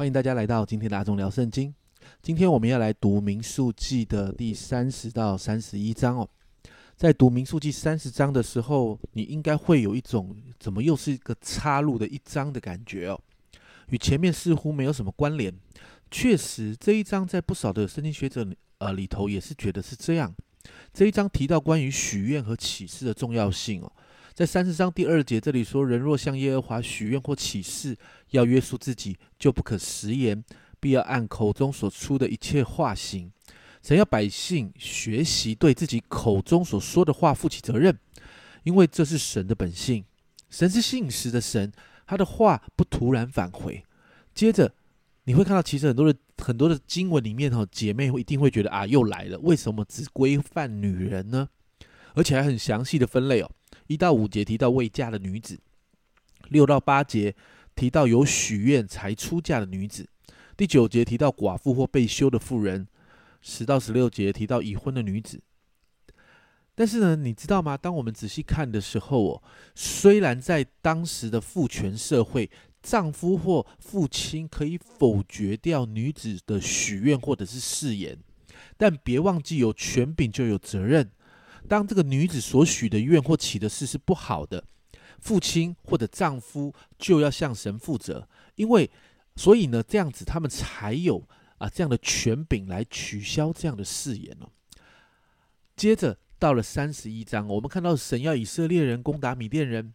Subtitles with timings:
[0.00, 1.74] 欢迎大家来到今天的阿忠聊圣经。
[2.22, 6.26] 今天我们要来读民数记的第三十到三十一章哦。
[6.96, 13.20] 在读民数记三十章的时候，你应该会有一种怎么又是一个插入的一章的感觉哦，
[13.90, 15.52] 与前面似乎没有什么关联。
[16.10, 18.48] 确实，这一章在不少的圣经学者
[18.78, 20.34] 呃里头也是觉得是这样。
[20.94, 23.92] 这一章提到关于许愿和启示的重要性哦。
[24.40, 27.94] 在三十章第二节这里说：“人若向耶和华许愿或起誓，
[28.30, 30.42] 要约束自己，就不可食言，
[30.80, 33.30] 必要按口中所出的一切话行。
[33.82, 37.98] 神要百姓学习对自己口中所说的话负起责任，
[38.62, 40.06] 因为这是神的本性。
[40.48, 41.70] 神是信实的神，
[42.06, 43.84] 他的话不突然返回。
[44.34, 44.72] 接着
[45.24, 51.50] 你会看到，其实很多的很多的经文里面，哈，姐妹会一定会觉得啊，又来了，为什么只规范女人呢？
[52.14, 53.50] 而且还很详细的分类哦。”
[53.90, 55.58] 一到五节提到未嫁的女子，
[56.48, 57.34] 六到八节
[57.74, 60.08] 提到有许愿才出嫁的女子，
[60.56, 62.86] 第九节提到寡妇或被休的妇人，
[63.42, 65.42] 十到十六节提到已婚的女子。
[66.76, 67.76] 但是呢，你知道吗？
[67.76, 69.42] 当我们仔细看的时候哦，
[69.74, 72.48] 虽然在当时的父权社会，
[72.80, 78.16] 丈夫或父亲可以否决掉女子的许愿或者是誓言，
[78.76, 81.10] 但别忘记有权柄就有责任。
[81.70, 84.64] 当这个女子所许的愿或起的事是不好的，
[85.20, 88.90] 父亲或者丈夫就要向神负责，因为
[89.36, 91.24] 所以呢，这样子他们才有
[91.58, 94.50] 啊这样的权柄来取消这样的誓言哦。
[95.76, 99.94] 接着到了三十一章，我们看到神要以色列人攻打米甸人。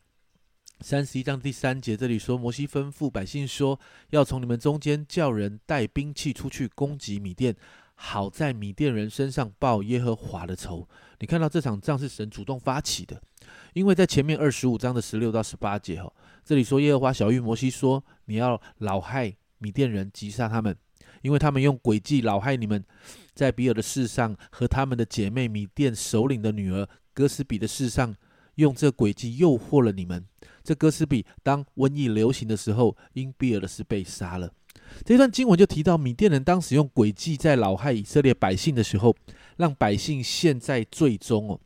[0.80, 3.78] 三十一章第三节这里说，摩西吩咐百姓说，
[4.12, 7.54] 要从你们中间叫人带兵器出去攻击米甸。
[7.96, 10.88] 好在米甸人身上报耶和华的仇。
[11.20, 13.22] 你看到这场仗是神主动发起的，
[13.74, 16.12] 因为在前面二十五章的十六到十八节哈，
[16.44, 20.76] 这里说耶和华小玉摩西说：“你要老害米甸人，击杀他们，
[21.22, 22.84] 因为他们用诡计老害你们，
[23.34, 28.14] 在比尔的事上和他们的姐妹米甸首领的女儿哥斯比的事上，
[28.56, 30.26] 用这诡计诱惑了你们。
[30.64, 34.52] 这哥斯比当瘟疫流行的时候，因比尔的事被杀了。”
[35.04, 39.16] 这段经文就提到，米甸人当时用诡计在老害以色列百姓的时候，
[39.58, 41.60] 让百姓陷在罪中哦。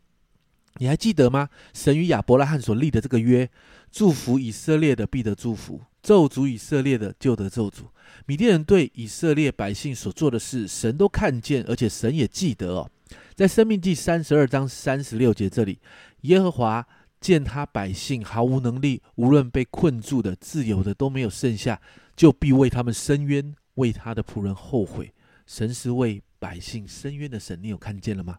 [0.76, 1.50] 你还记得吗？
[1.74, 3.50] 神与亚伯拉罕所立的这个约，
[3.92, 7.82] 祝福以色列的必得祝福，咒诅以色列的就得咒诅。
[8.26, 12.90] 米甸人对以色列百姓所做的事，神都看见，而且神也记得哦。
[13.36, 15.80] 在生命记三十二章三十六节这里，
[16.22, 16.86] 耶和华
[17.20, 21.82] 见他百姓毫无能力，无论被困住的、自由的都没有剩下。
[22.16, 25.14] 就必为他们伸冤，为他的仆人后悔。
[25.48, 28.38] 神是为百姓伸冤的神，你有看见了吗？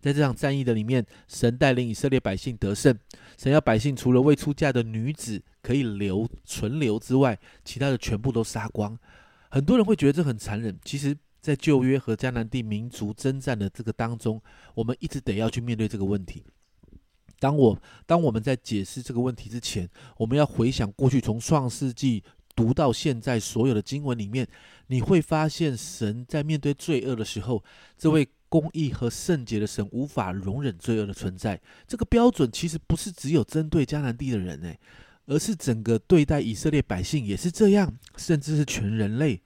[0.00, 2.92] 在这场战役的里面，神带领以色列百姓得胜。
[3.38, 8.98] 神要百姓除了未出嫁的女子可以留存留之外，其他的全部都杀光。
[9.48, 10.76] 很多人会觉得这很残忍。
[10.84, 14.42] 其实，在旧约和迦南地民族征战的这个当中，
[14.74, 16.42] 我们一直得要去面对这个问题。
[17.38, 22.22] 当我当我们在解释这个问题之前，我们要回想过去，从创世纪。
[22.56, 24.46] 读到现在所有的经文里面，
[24.86, 27.64] 你会发现神在面对罪恶的时候，
[27.98, 31.60] 这位公义和圣洁的神无法容忍罪恶的存在。
[31.88, 34.78] 这个标准其实不是只有针对迦南地的人诶，
[35.26, 39.42] 而是整个对待以色列百姓也是这样，甚至是全人类。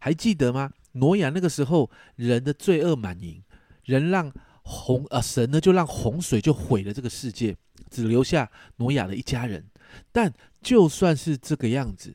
[0.00, 0.72] 还记得吗？
[0.94, 3.40] 挪亚那个时候人的罪恶满盈，
[3.84, 4.32] 人让
[4.70, 7.56] 洪啊神呢就让洪水就毁了这个世界，
[7.90, 9.66] 只留下挪亚的一家人。
[10.12, 10.30] 但
[10.60, 12.14] 就算是这个样子。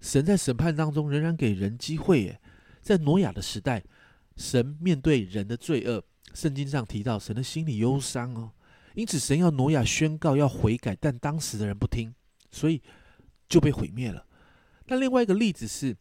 [0.00, 2.40] 神在审判当中仍然给人机会耶，
[2.80, 3.82] 在挪亚的时代，
[4.36, 8.52] 神面对人的罪恶，圣经上提到神的心里忧伤哦，
[8.94, 12.14] 因此神要挪亚宣告要悔改，但当时的人不听，
[12.52, 12.80] 所以
[13.48, 14.24] 就被毁灭了。
[14.86, 15.96] 但另外一个例子是，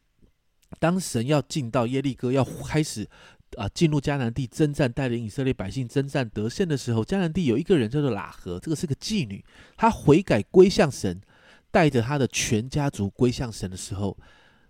[0.79, 3.09] 当神要进到耶利哥，要开始
[3.55, 9.43] 啊进入迦南地征战，带领以色列百姓征战得胜的时候，迦南地有一个人叫做喇合，这个是个妓女，
[9.75, 11.21] 她悔改归向神。
[11.69, 14.17] 带着她的全家族归向神的时候，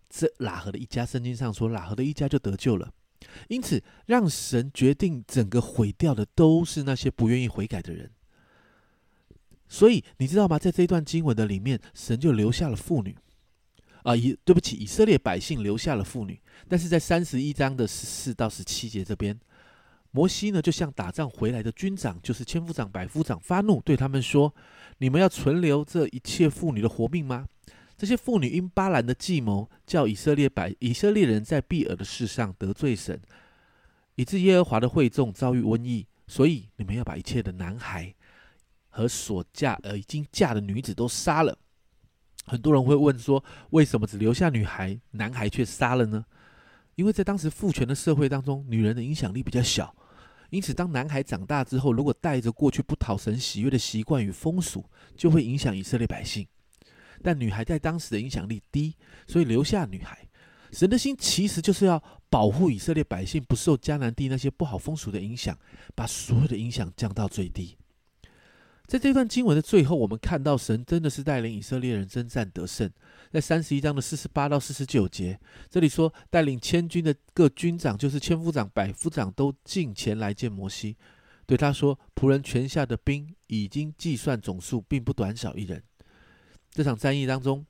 [0.10, 2.92] 这喇合的一家，圣经上说，喇合的一家就得救了。
[3.48, 8.12] 因此，让神决定整个毁掉的，都是那些不愿意悔改的人。
[9.70, 10.58] 所以，你知道吗？
[10.58, 13.16] 在这一段经文的里面，神就留下了妇女
[14.08, 16.40] 啊，以对不起，以色列百姓留下了妇女。
[16.70, 19.38] 但是在三十一章的十四到十七节这边。
[20.12, 24.56] 摩西呢，就向打仗回来的军长，就是千夫长、百夫长发怒，对他们说
[25.00, 27.46] ：“你们要存留这一切妇女的活命吗？
[27.98, 33.20] 这些妇女因巴兰的计谋，叫以色列百以色列人在毕尔的事上得罪神，
[34.16, 36.08] 以致耶和华的会众遭遇瘟疫。
[36.28, 38.16] 所以你们要把一切的男孩
[38.88, 41.60] 和所嫁呃已经嫁的女子都杀了。”
[42.48, 46.26] 很多人会问说，为什么只留下女孩，男孩却杀了呢？
[46.96, 49.94] 因为在当时父权的社会当中，女人的影响力比较小，
[50.50, 54.84] 因此当男孩长大之后，如果带着过去不讨神喜悦的习惯与风俗，
[55.16, 56.48] 就会影响以色列百姓。
[57.22, 58.96] 但女孩在当时的影响力低，
[59.28, 60.28] 所以留下女孩。
[60.72, 65.58] 神的心其实就是要保护以色列百姓不受迦南地那些不好风俗的影响，
[65.96, 67.78] 把所有的影响降到最低。
[68.88, 72.90] 在这段经文的最后，我们看到神真的是带领以色列人征战得胜。
[73.30, 75.38] 在三十一章的四十八到四十九节，
[75.70, 80.96] 这里说带领千军的各军长，就是千夫长、百夫长，都进前来见摩西，
[81.46, 85.84] 对他说：“仆人全下的兵已经计算总数，并不短少一人。”
[86.72, 87.66] 这场战役当中，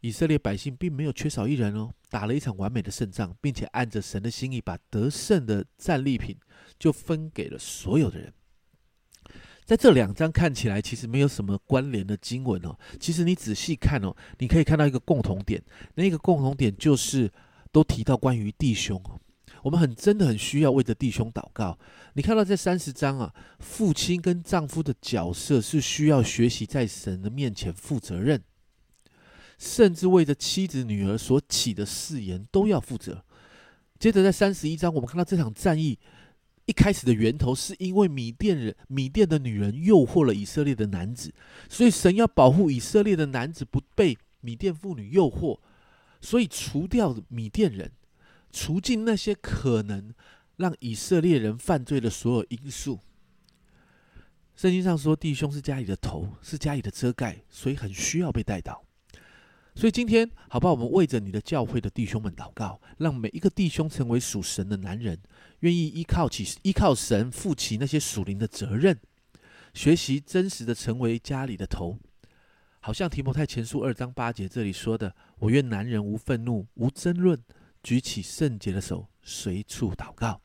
[0.00, 6.36] 以色列百姓并没有缺少一人哦，打了一场完美的胜仗，并且按着神的心意，把得胜的战利品
[6.78, 8.32] 就分给了所有的人。
[9.64, 15.62] 在这两章看起来其实没有什么关联的经文哦，其实你仔细看哦，你可以看到一个共同点，
[15.94, 17.32] 那个共同点就是
[17.72, 19.02] 都提到关于弟兄，
[19.62, 21.78] 我们很真的很需要为着弟兄祷告。
[22.12, 28.42] 你看到这三十章啊，父亲跟丈夫的角色是需要学习在神的面前负责任，
[29.56, 33.24] 甚至为着妻子女儿所起的誓言都要负责。
[33.98, 35.98] 接着在三十一章，我们看到这场战役。
[36.66, 41.32] 一开始的源头是因为米甸人、米甸的女人诱惑了以色列的男子，
[41.68, 45.58] 所以神要保护以色列的男子不被米甸妇女诱惑，
[46.20, 47.92] 所以除掉米甸人，
[48.50, 50.14] 除尽那些可能
[50.56, 53.00] 让以色列人犯罪的所有因素。
[54.54, 58.83] 圣经上说，弟兄是家里的头，是家里的遮盖，所以很需要被带到。
[59.76, 60.72] 所以今天，好不好？
[60.74, 65.20] 我们为着你的教会的弟兄们祷告，让每一个弟兄成为属神的男人，
[65.60, 69.00] 愿意依靠起依靠神，负起那些属灵的责任，
[69.74, 71.98] 学习真实的成为家里的头。
[72.78, 77.42] 好像提摩太前书二章八节这里说的：“我愿男人无愤怒，无争论，
[77.82, 80.40] 举起圣洁的手，随处祷告。”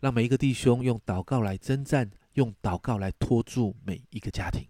[0.00, 4.68] 让每一个弟兄用祷告来征战，用祷告来托住每一个家庭。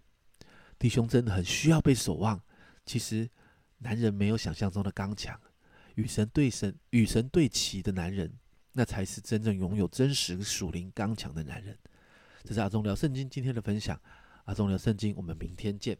[0.79, 2.39] 弟兄真的很需要被守望。
[2.85, 3.29] 其实。
[3.85, 5.39] 男人没有想象中的刚强，
[5.93, 8.33] 与神对神与神对齐的男人，
[8.71, 11.77] 那才是真正拥有真实属灵刚强的男人。
[12.43, 14.01] 这是阿忠聊圣经今天的分享，
[14.45, 15.95] 阿忠聊圣经，我们明天见。